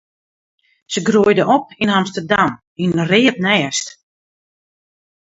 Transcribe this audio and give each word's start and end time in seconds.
Se 0.93 0.99
groeide 1.07 1.45
op 1.57 1.65
yn 1.83 1.95
Amsterdam 1.99 2.51
yn 2.83 2.93
in 2.97 3.07
read 3.11 3.37
nêst. 3.45 3.87